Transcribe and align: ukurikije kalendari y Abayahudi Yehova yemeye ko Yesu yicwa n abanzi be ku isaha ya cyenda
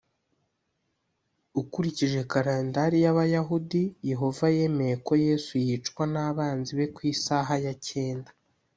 ukurikije 1.61 2.19
kalendari 2.31 2.97
y 3.05 3.07
Abayahudi 3.13 3.83
Yehova 4.09 4.45
yemeye 4.57 4.95
ko 5.05 5.13
Yesu 5.25 5.51
yicwa 5.65 6.03
n 6.13 6.15
abanzi 6.27 6.71
be 6.77 6.85
ku 6.95 7.01
isaha 7.13 7.53
ya 7.65 7.73
cyenda 7.87 8.31